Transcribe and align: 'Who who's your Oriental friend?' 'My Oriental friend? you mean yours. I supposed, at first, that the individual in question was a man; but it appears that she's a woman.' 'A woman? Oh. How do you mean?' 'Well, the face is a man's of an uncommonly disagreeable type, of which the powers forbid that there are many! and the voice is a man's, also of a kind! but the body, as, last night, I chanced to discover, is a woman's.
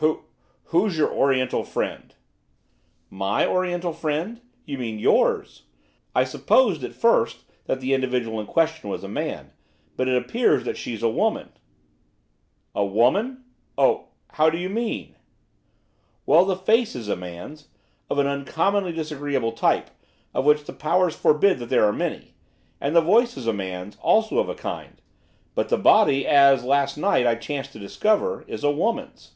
'Who 0.00 0.86
who's 0.86 0.96
your 0.96 1.12
Oriental 1.12 1.62
friend?' 1.62 2.14
'My 3.10 3.44
Oriental 3.46 3.92
friend? 3.92 4.40
you 4.64 4.78
mean 4.78 4.98
yours. 5.00 5.64
I 6.14 6.22
supposed, 6.24 6.82
at 6.84 6.94
first, 6.94 7.44
that 7.66 7.80
the 7.82 7.92
individual 7.92 8.40
in 8.40 8.46
question 8.46 8.88
was 8.88 9.04
a 9.04 9.08
man; 9.08 9.52
but 9.96 10.08
it 10.08 10.16
appears 10.16 10.64
that 10.64 10.78
she's 10.78 11.02
a 11.02 11.08
woman.' 11.10 11.50
'A 12.74 12.86
woman? 12.86 13.44
Oh. 13.76 14.08
How 14.28 14.48
do 14.48 14.56
you 14.56 14.70
mean?' 14.70 15.16
'Well, 16.24 16.46
the 16.46 16.56
face 16.56 16.94
is 16.96 17.08
a 17.08 17.16
man's 17.16 17.68
of 18.08 18.18
an 18.18 18.26
uncommonly 18.28 18.92
disagreeable 18.92 19.52
type, 19.52 19.90
of 20.32 20.46
which 20.46 20.64
the 20.64 20.72
powers 20.72 21.14
forbid 21.16 21.58
that 21.58 21.68
there 21.68 21.84
are 21.84 21.92
many! 21.92 22.32
and 22.80 22.96
the 22.96 23.00
voice 23.02 23.36
is 23.36 23.46
a 23.46 23.52
man's, 23.52 23.96
also 24.00 24.38
of 24.38 24.48
a 24.48 24.54
kind! 24.54 25.02
but 25.54 25.68
the 25.68 25.76
body, 25.76 26.26
as, 26.26 26.64
last 26.64 26.96
night, 26.96 27.26
I 27.26 27.34
chanced 27.34 27.72
to 27.72 27.78
discover, 27.78 28.44
is 28.48 28.64
a 28.64 28.70
woman's. 28.70 29.32